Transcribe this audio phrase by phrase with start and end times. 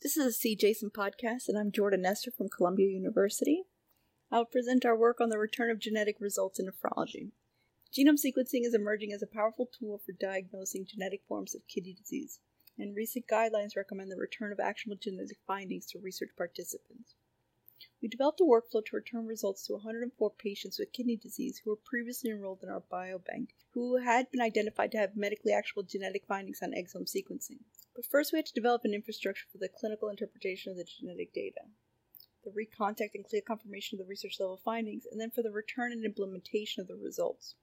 [0.00, 3.64] This is a CJASN podcast, and I'm Jordan Nestor from Columbia University.
[4.30, 7.32] I will present our work on the return of genetic results in nephrology.
[7.92, 12.38] Genome sequencing is emerging as a powerful tool for diagnosing genetic forms of kidney disease,
[12.78, 17.16] and recent guidelines recommend the return of actionable genetic findings to research participants.
[18.00, 21.76] We developed a workflow to return results to 104 patients with kidney disease who were
[21.76, 26.62] previously enrolled in our biobank, who had been identified to have medically actionable genetic findings
[26.62, 27.58] on exome sequencing.
[27.96, 31.32] But first, we had to develop an infrastructure for the clinical interpretation of the genetic
[31.32, 31.62] data,
[32.44, 35.90] the recontact and CLIA confirmation of the research level findings, and then for the return
[35.90, 37.56] and implementation of the results.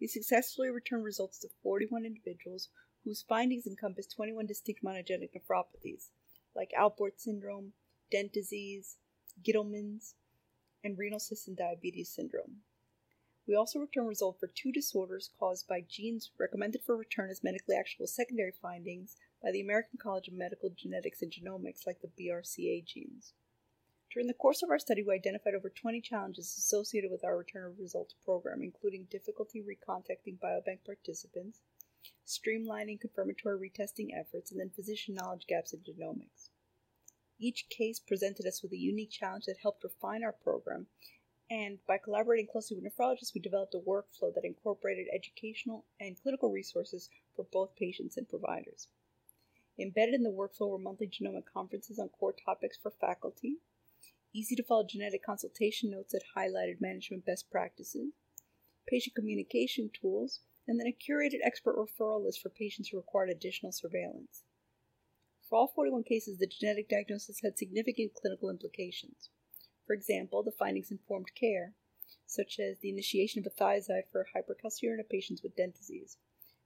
[0.00, 2.68] We successfully returned results to 41 individuals
[3.04, 6.10] whose findings encompass 21 distinct monogenic nephropathies,
[6.54, 7.72] like Alport syndrome,
[8.12, 8.98] Dent disease,
[9.42, 10.14] Gitelman's,
[10.82, 12.62] and renal cystic diabetes syndrome.
[13.46, 17.76] We also return results for two disorders caused by genes recommended for return as medically
[17.76, 22.84] actionable secondary findings by the American College of Medical Genetics and Genomics, like the BRCA
[22.84, 23.34] genes.
[24.10, 27.64] During the course of our study, we identified over 20 challenges associated with our return
[27.64, 31.60] of results program, including difficulty recontacting biobank participants,
[32.26, 36.50] streamlining confirmatory retesting efforts, and then physician knowledge gaps in genomics.
[37.38, 40.86] Each case presented us with a unique challenge that helped refine our program,
[41.50, 46.50] and by collaborating closely with nephrologists, we developed a workflow that incorporated educational and clinical
[46.50, 48.88] resources for both patients and providers.
[49.78, 53.56] Embedded in the workflow were monthly genomic conferences on core topics for faculty,
[54.32, 58.12] easy to follow genetic consultation notes that highlighted management best practices,
[58.88, 63.72] patient communication tools, and then a curated expert referral list for patients who required additional
[63.72, 64.44] surveillance.
[65.54, 69.30] For all 41 cases, the genetic diagnosis had significant clinical implications.
[69.86, 71.74] For example, the findings informed care,
[72.26, 76.18] such as the initiation of a thiazide for hypercalciuria patients with Dent disease.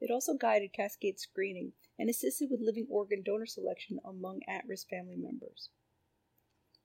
[0.00, 4.88] It also guided cascade screening and assisted with living organ donor selection among at risk
[4.88, 5.68] family members.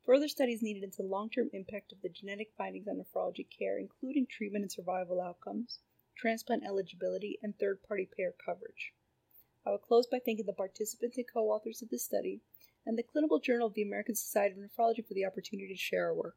[0.05, 3.79] Further studies needed into the long term impact of the genetic findings on nephrology care,
[3.79, 5.79] including treatment and survival outcomes,
[6.17, 8.91] transplant eligibility, and third party payer coverage.
[9.65, 12.41] I will close by thanking the participants and co authors of this study
[12.85, 16.05] and the Clinical Journal of the American Society of Nephrology for the opportunity to share
[16.05, 16.35] our work.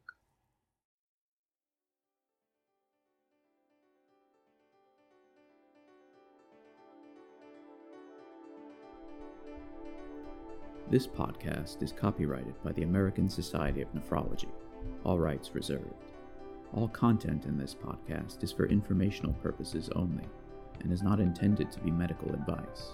[10.89, 14.49] This podcast is copyrighted by the American Society of Nephrology,
[15.05, 16.15] all rights reserved.
[16.73, 20.25] All content in this podcast is for informational purposes only
[20.81, 22.93] and is not intended to be medical advice.